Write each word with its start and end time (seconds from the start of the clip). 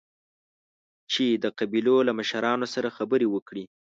چې 1.11 1.25
د 1.43 1.45
قبيلو 1.57 1.97
له 2.07 2.11
مشرانو 2.19 2.65
سره 2.73 2.93
خبرې 2.97 3.27
وکړي. 3.29 3.63